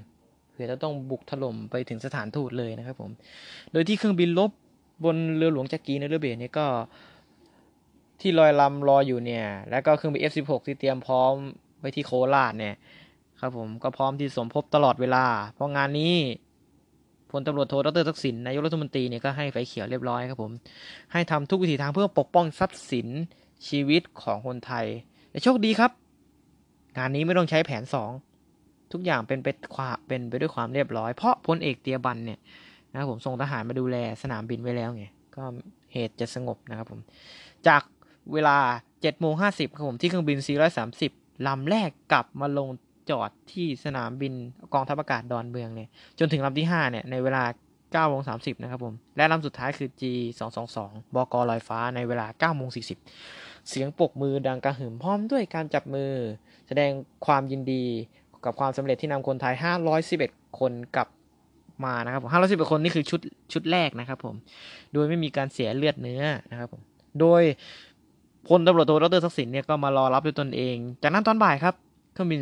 [0.51, 3.11] เผื่อจะต้องบุกถล่มไปถึงสถานทูตเลยนะครับผม
[3.73, 4.51] โดยที่เครื่องบินลบ
[5.05, 6.67] บนเรือหลวงจักรีในเรือเบสเนี่ยก็
[8.21, 11.33] ที่ลอยลำรออยู่เนี่ย แล้วก็เครื่องบิน F16 ที่เตรียมพร้อม
[11.79, 12.77] ไว้ที่โคราชเนี่ย
[13.41, 16.15] ครับผมก็พร้อมที่สมภพตลอดเวลา เพราะงานนี้
[17.33, 20.53] พลตำรวจโทดรทักษิณนายกรัฐมนตรีเนี่ยก็ให้ไฟเขียวเรียบร้อยครับผม
[21.13, 23.09] ให้ทำทุกวิถีทางเพื่อปกป้องทรัพย์สิน
[23.69, 24.87] ชีวิตของคนไทย
[25.31, 25.91] แต่โชคดีครับ
[26.97, 28.11] งานนี้ไม่ต้องใช้แผนสอง
[28.93, 32.39] ทุกอย่างเป็นไปความเป็นไปด้วยความเรียบร้อย เพราะพลเอกเตียบันเนี่ย
[32.91, 35.05] นะครับผมส่งทหารมาดูแลสนามบินไว้แล้วไง
[35.37, 35.43] ก็
[35.93, 37.01] เหตุจะสงบนะครับผม
[37.67, 37.83] จาก
[38.33, 38.57] เวลา
[38.91, 40.39] 7โมง50ครับผมที่เครื่องบิน
[40.93, 42.69] 430ลำแรกกลับมาลง
[43.11, 44.33] จอดที่สนามบิน
[44.75, 45.89] กองทัพอากาศดอนเมืองเนี่ย
[46.19, 47.45] จนถึงลำที่ 5 เนี่ยในเวลา
[48.07, 50.03] 9โมง30 นะครับผม และลำสุดท้ายคือ G
[50.39, 52.69] 2 2 2บกลอยฟ้าในเวลา9โมง
[53.17, 56.11] 40 เสียงปรบมือดังกระหึ่มพร้อมด้วยการจับมือ
[56.69, 56.91] แสดง
[57.27, 57.85] ความยินดี
[58.45, 59.55] กับความสำเร็จที่นำคนไทย
[60.07, 61.09] 511 คนกลับ
[61.85, 63.21] มานะครับผม511 คนนี่คือชุด
[63.53, 64.35] ชุดแรกนะครับผม
[64.93, 66.83] โดยไม่มีการเสียเลือดเนื้อนะครับผม
[67.21, 67.43] โดย
[68.49, 71.75] พลตำรวจโทดรทักษิณเนี่ยก็มารอรับด้วยตนเอง จากนั้นตอนบ่ายครับ
[72.13, 72.41] เครื่องบิน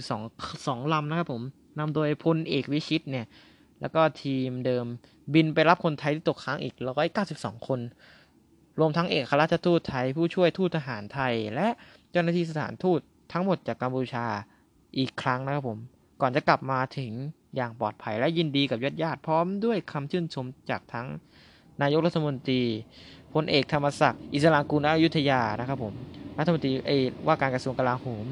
[0.00, 1.42] 432 2ลำนะครับผม
[1.78, 3.26] นำโดยพลเอกวิชิตเนี่ย
[3.80, 4.84] แล้วก็ทีมเดิม
[5.34, 6.74] บินไปรับคนไทยที่ตกค้างอีก
[7.20, 7.80] 192 คน
[8.80, 11.68] รวมทั้งเอกอัครราชทูตไทย ผู้ช่วยทูตทหารไทย และ
[12.10, 13.00] เจ้าหน้าที่สถานทูต
[13.32, 14.26] ทั้งหมดจากกัมพูชา
[14.98, 15.78] อีกครั้งนะครับผม
[16.20, 17.12] ก่อนจะกลับมาถึง
[17.56, 21.06] อย่างปลอดภัยและยินดีกับญาติญาติพร้อมด้วยคำชื่นชมจากทั้ง
[21.82, 22.62] นายกรัฐมนตรี
[23.34, 25.94] พลเอกธรรมศักดิ์อิสระกุลอยุธยานะครับผม
[26.38, 26.92] รัฐมนตรีเอ
[27.26, 28.24] ว่าการกระทรวงกลาโหม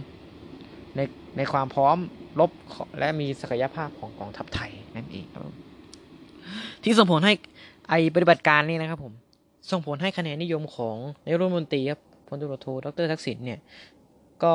[0.96, 1.00] ใน
[1.37, 1.96] ในความพร้อม
[2.40, 2.50] รบ
[2.98, 5.42] และมีศักยภาพของกองทัพไทยนั่นเองครับ
[6.83, 7.33] ที่ส่งผลให้
[7.88, 9.12] ไอปฏิบัติการนี้นะครับผม
[9.70, 13.61] ส่งผลให้คะแนนนิยมของนายรัฐมนตรีครับพลตุรโทดรทักษิณเนี่ย
[14.44, 14.54] ก็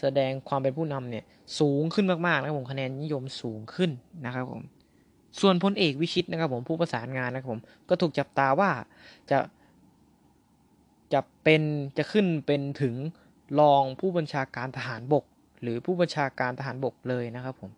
[0.00, 1.24] แสดงความเป็นผู้นำเนี่ย
[1.60, 3.90] สูงขึ้นมากๆนะครับผมคะแนนนิยมสูงขึ้น
[4.24, 4.62] นะครับผม
[5.40, 8.70] ส่วนพลเอกวิชิตนะครับผมผู้ประสานงานนะครับผมก็ถูกจับตาว่า
[9.30, 9.38] จะ
[11.12, 11.62] จะเป็น
[11.98, 12.94] จะขึ้นเป็นถึง
[13.60, 15.24] รองผู้บัญชาการทหารบก
[15.66, 17.70] หรือผู้บัญชาการทหารบกเลยนะครับผม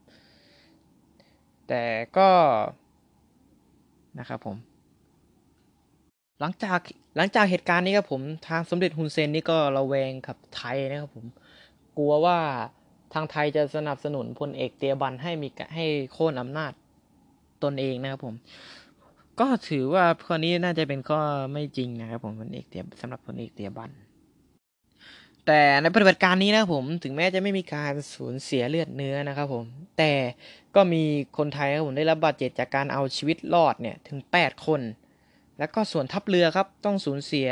[1.68, 1.84] แต่
[2.16, 2.28] ก็
[4.18, 4.56] นะครับผม
[6.40, 6.80] หลังจาก
[7.16, 11.26] หลังจากเหตุการณ์นี้ครับผมทางสมเด็จฮุนเซนนี่ก็ระแวงกับไทยนะครับผม
[11.98, 12.38] กลัวว่า
[13.14, 16.72] ทางไทยจะสนับสนุนพลเอกเตียบันให้มีให้โค่นอำนาจ
[17.64, 18.34] ตนเองนะครับผม
[19.40, 21.20] ก็ถือว่าข้อนี้น่าจะเป็นข้อ
[21.52, 23.90] ไม่จริงนะครับผมพลเอกเตียสำหรับพลเอกเตียบัน
[25.50, 29.64] แต่ในปฏิบัติการนี้นะผมถึงแม้จะไม่มีการสูญเสียเลือดเนื้อนะครับผม
[29.98, 30.12] แต่
[30.74, 31.02] ก็มี
[31.38, 34.80] คนไทยครับผมได้รับบาดเจ็บจากการเอาชีวิตรอดเนี่ยถึง 8 คน
[35.58, 37.48] แล้วก็ส่วนทัพเรือครับต้องสูญเสีย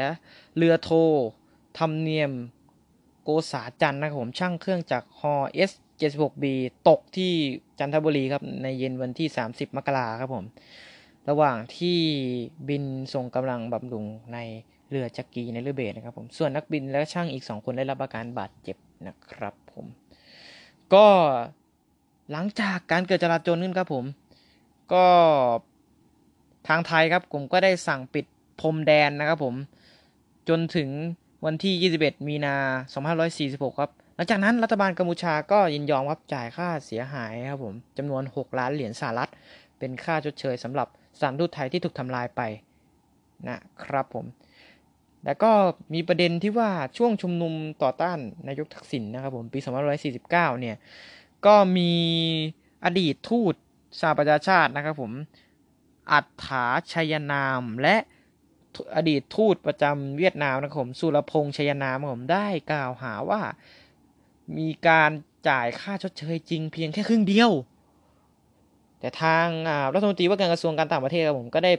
[0.56, 0.90] เรือโท
[1.78, 2.32] ทำเนียม
[3.22, 6.44] โกษาจันนะครับผมช่างเครื่องจากฮอเอส 76B
[6.88, 7.32] ตกที่
[7.78, 10.44] จันทบุรีครับในเย็นวันที่ 30 มกราครับผม
[11.28, 11.98] ระหว่างที่
[12.68, 14.38] บินส่งกำลังบำรุงใน
[14.90, 19.86] เรือจักรีในเรือเบสนะครับผมส่วนนักบินและช่างอีก 2 คนได้รับอาการบาดเจ็บนะครับผม
[20.94, 21.06] ก็
[22.32, 24.04] หลังจากการเกิดจราจรขึ้นครับผม
[24.92, 25.06] ก็
[26.68, 28.26] ทางไทยครับผมก็ได้สั่งปิด
[28.60, 29.54] พรมแดนนะครับผม
[30.48, 30.88] จนถึง
[31.46, 32.56] วันที่ 21 มีนา
[33.16, 39.30] 2546 ครับ หลังจากนั้นรัฐบาลกัมพูชาก็ยินยอมรับจ่ายค่าเสียหายครับผมจำนวน 6 ล้านเหรียญสหรัฐ
[39.78, 42.40] เป็นค่าชดเชยสำหรับสถานทูตไทยที่ถูกทำลายไป
[43.48, 44.24] นะครับผม
[45.24, 45.50] แล้วก็
[45.94, 47.52] มีประเด็นที่ว่าช่วงชุมนุม
[47.82, 49.58] ต่อต้านนายกทักษิณนนะครับผมปี
[50.08, 50.76] 2549 เนี่ย
[51.46, 51.92] ก็มี
[52.84, 53.54] อดีตทูต
[54.00, 55.12] สหประชาชาตินะครับผม
[56.12, 57.96] อัฏฐาชัยนามและ
[58.96, 63.40] อดีตทูตประจำเวียดนามนะครับผมสุรพงษ์ชัยนามผมได้กล่าวหาว่า
[64.58, 65.10] มีการ
[65.48, 67.50] จ่ายค่าชดเชยจริงเพียงแค่ครึ่งเดียว
[69.00, 69.46] แต่ทาง
[69.94, 71.72] รัฐมนตรีว่าการกระทรวงการต่างประเทศผมก็ได้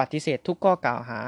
[0.00, 1.20] ปฏิเสธทุกข้อกล่าวหา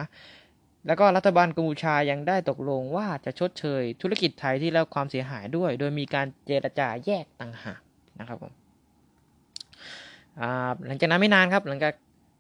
[0.87, 7.81] แล้วก็รัฐบาลกัมพูชายังได้ตกลงว่าจะชดเชย ธุรกิจไทยที่ได้ความเสียหายด้วย โดยมีการเจรจาแยกต่างหาก
[8.21, 8.53] นะครับผม
[10.87, 11.95] หลังจากนั้นไม่นานครับ หลังจาก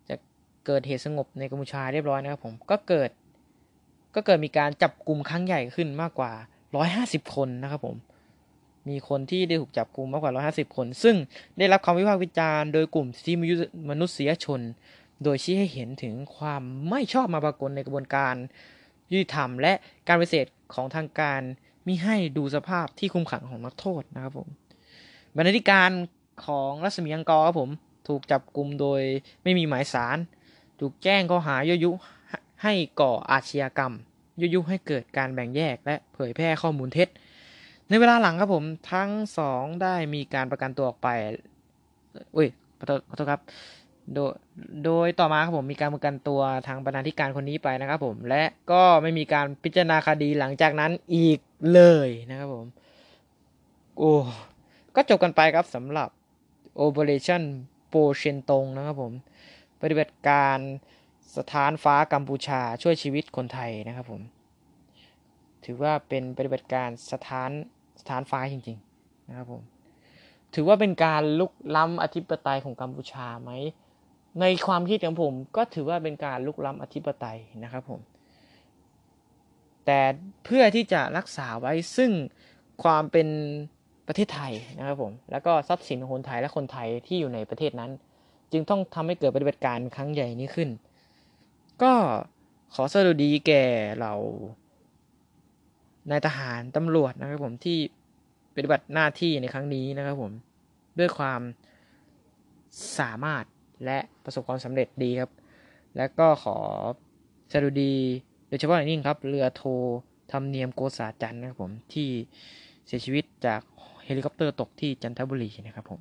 [0.08, 0.16] จะ
[0.66, 3.10] เกิดเหตุสงบในกัมพูชาเรียบร้อยนะครับผมก็เกิด
[4.14, 6.32] ก็เกิดมีการจับกลุ่มครั้งใหญ่ขึ้นมากกว่า
[6.82, 7.96] 150 คนนะครับผม
[8.88, 11.16] มีคนที่ได้ถูกจับกลุ่มมากกว่า 150 คน ซึ่ง
[11.58, 13.32] ได้รับคำวิพากษ์วิจารณ์โดยกลุ่มสิทธิ
[13.90, 14.60] มนุษยชน
[15.22, 18.34] โดยชี้ให้เห็นถึงความไม่ชอบมาปรากฏในกระบวนการ
[19.10, 19.72] ยุติธรรม และ
[20.08, 21.40] การปฏิเสธของทางการ
[21.86, 24.48] มิให้ดูสภาพที่คุมขังของนักโทษนะครับผม
[25.36, 25.90] บรรณาธิการ
[26.46, 27.70] ของรัศมีอังกอร์ครับผม
[28.08, 29.00] ถูกจับกลุ่มโดย
[29.42, 30.18] ไม่มีหมายสาร
[30.80, 31.90] ถูกแจ้งข้อหายุยุ
[32.62, 33.92] ให้ก่ออาชญากรรม
[34.40, 37.08] ยุยุให้เกิดการแบ่งแยกและเผยแพร่ข้อมูลเท็จ
[37.88, 41.08] ในเวลาหลังครับผมทั้งสองได้มีการประกันตัวออกไป
[42.36, 42.84] อุ้ยขอ
[43.16, 43.40] โทษครับ
[44.14, 44.32] โดย
[44.84, 51.38] โดยต่อมาครับผมมีการประกันตัวทางบรรณาธิการคนนี้ไปนะครับผมและก็ไม่มีการพิจารณาคดีหลังจากนั้นอีก
[51.72, 52.66] เลยนะครับผม
[53.98, 54.12] โอ้
[54.96, 56.08] ก็จบกันไปครับสำหรับ
[56.84, 57.42] Operation
[57.88, 59.12] โปเชนตงนะครับผม
[59.80, 60.58] ปฏิบัติการ
[61.36, 64.22] สถานฟ้ากัมพูชาช่วยชีวิตคนไทยนะครับผม
[65.64, 67.50] ถือว่าเป็นปฏิบัติการสถาน
[68.00, 69.62] สถานฟ้าจริง ๆ นะครับผม
[70.54, 73.50] ถือว่าเป็นการลุกล้ำอธิปไตยของกัมพูชาไหม
[74.40, 78.00] ในความคิดของผมก็ถือว่าเป็นการลุกล้ำอธิปไตยนะครับผม
[79.86, 80.00] แต่
[80.44, 82.10] เพื่อที่จะรักษาไว้ซึ่ง
[82.82, 83.28] ความเป็น
[84.06, 87.90] ประเทศไทยนะครับผม แล้วก็ทรัพย์สินของคนไทยและคนไทยที่อยู่ในประเทศนั้น
[88.52, 90.68] จึงต้องทำให้เกิดปฏิบัติการครั้งใหญ่นี้ขึ้น
[91.82, 91.92] ก็
[92.74, 93.64] ขอสวัสดีแก่
[94.00, 94.12] เรา
[96.10, 97.78] นายทหารตำรวจนะครับผมที่
[98.54, 100.32] ปฏิบัติหน้าที่ในครั้งนี้นะครับผม
[100.98, 101.40] ด้วยความ
[102.98, 103.44] สามารถ
[103.84, 105.30] และประสบความสำเร็จดีครับ
[105.96, 106.56] และก็ขอ
[107.50, 107.94] สวัสดี
[108.48, 109.62] โดยเฉพาะอย่างยิ่งครับ เรือโท
[110.32, 112.08] ทำเนียมโกษาจันทร์นะครับผมที่
[112.86, 113.60] เสียชีวิตจาก
[114.04, 116.00] เฮลิคอปเตอร์ตกที่จันทบุรีนะครับผม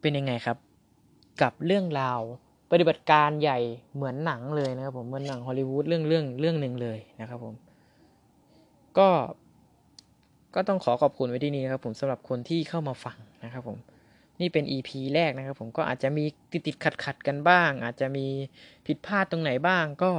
[0.00, 0.56] เป็นยังไงครับ
[1.42, 2.20] กับเรื่องราว
[2.70, 3.58] ปฏิบัติการใหญ่
[3.94, 7.54] เหมือนหนังเลยนะครับผมเหมือนหนังฮอลลีวูดเรื่องเรื่องเรื่องหนึ่งเลยนะครับผม
[8.98, 9.08] ก็
[10.54, 13.78] ก็ต้องขอขอบคุณไว้ที่นี้นะครับผมสำหรับคนที่เข้ามาฟังนะครับผม
[14.40, 18.26] นี่เป็น EP แรกนะครับ ผมก็อาจจะมีติดติดขัดขัดกันบ้าง อาจจะมี
[18.86, 20.10] ผิดพลาดตรงไหนบ้าง ก็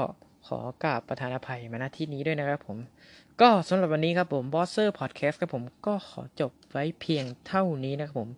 [0.48, 2.78] ขอกราบประธานอภัยมาณที่นี้ด้วยนะครับผม
[3.42, 8.30] ก็สำหรับวันนี้ครับผม b o s s e r Podcast ครับผมก็ขอจบไว้เพียงเท่านี้นะครับผม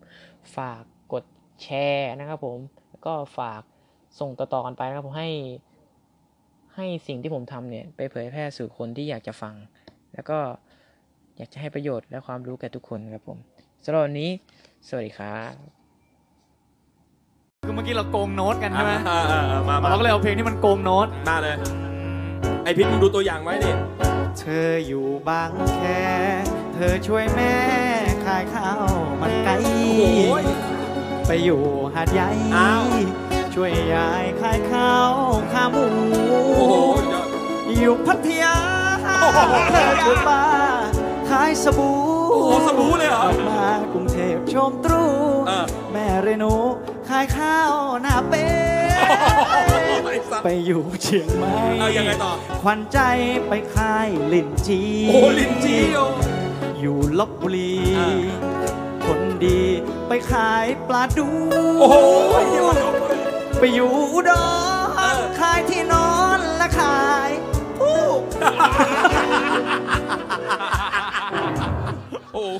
[0.56, 1.24] ฝากกด
[1.62, 2.58] แชร์นะครับผม
[3.06, 3.62] ก็ฝาก
[4.20, 5.30] ส่งต่อๆกันไปนะครับผมให้
[6.74, 9.54] ให้สิ่งที่ผมทำเนี่ย ไปเผยแพร่สู่คนที่อยากจะฟัง
[10.14, 10.38] แล้วก็
[11.36, 13.38] อยากจะให้ประโยชน์และความรู้แก่ทุกคนครับผม
[13.84, 14.30] สำหรับวันนี้
[14.86, 15.52] สวัสดีครับ
[17.66, 21.56] คือเมื่อกี้เราโกงโน้ตกันใช่ไหมอ่าอ่าอ่ามามาเราก็เลยเอาเพลงที่มันโกงโน้ต มาเลย
[22.64, 23.72] ไอพิษมึงดูตัวอย่างไว้ดิ
[24.38, 25.82] เธออยู่บางแค
[26.74, 27.54] เธอช่วยแม่
[28.26, 28.86] ขายข้าว
[29.20, 29.54] มันไก่
[30.28, 30.44] โอ้ย
[31.26, 31.62] ไปอยู่
[31.94, 32.84] หาดใหญ่อ้าว
[33.54, 35.12] ช่วยยายขายข้าว
[35.52, 35.86] ขาหมู
[36.56, 36.74] โอ้โห
[37.12, 37.22] ยอ
[37.74, 38.56] ด อยู่พัทยา
[39.20, 39.38] โอ้โห
[39.70, 40.42] เธอช่วยป้า
[41.28, 45.04] ขายสบู่โอ้โหสบู่เลยเหรอกลับมากรุงเทพชมตรู
[45.48, 46.54] เออ แม่เรนู
[47.08, 47.72] ขายข้าว
[48.02, 48.98] หน้าเป๊ะ
[50.04, 52.98] ไอ้สัตว์ ไปอยู่เชียงใหม่เอายังไงต่อ ขวัญใจ
[53.48, 56.00] ไปขายลินจี โอ้ลินจีโอ
[56.80, 58.10] อยู่ลบบุรี อ่า
[59.04, 59.60] คนดี
[60.08, 61.28] ไปขายปลาดู
[61.80, 61.96] โอ้โห
[63.60, 67.30] ไปอยู่อุดเอรอ ขายที่นอนและขาย
[67.78, 68.00] ผู้
[72.38, 72.56] โอ้โห